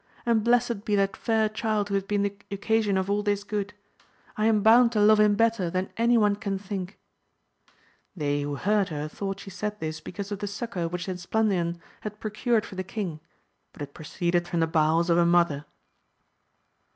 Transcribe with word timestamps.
and 0.25 0.43
blessed 0.43 0.83
be 0.83 0.95
that 0.95 1.11
£Eyr 1.11 1.53
child 1.53 1.87
who 1.89 1.93
hath 1.93 2.07
been 2.07 2.23
the 2.23 2.35
occasion 2.49 2.97
of 2.97 3.07
all 3.07 3.21
this 3.21 3.43
good; 3.43 3.75
I 4.35 4.47
am 4.47 4.63
bound 4.63 4.91
to 4.93 4.99
love 4.99 5.19
him 5.19 5.35
better 5.35 5.69
than 5.69 5.93
any 5.95 6.17
one 6.17 6.37
can 6.37 6.57
think 6.57 6.97
I 7.67 7.71
They 8.15 8.41
who 8.41 8.55
heard 8.55 8.89
her 8.89 9.07
thought 9.07 9.41
she 9.41 9.51
said 9.51 9.79
this 9.79 10.01
because 10.01 10.31
of 10.31 10.39
the 10.39 10.47
succour 10.47 10.87
which 10.87 11.07
Esplandian 11.07 11.79
had 11.99 12.19
procured 12.19 12.65
for 12.65 12.73
the 12.73 12.83
king, 12.83 13.19
but 13.73 13.83
it 13.83 13.93
proceeded 13.93 14.47
from 14.47 14.61
the 14.61 14.65
bowels 14.65 15.11
of 15.11 15.19
a 15.19 15.23
mother. 15.27 15.65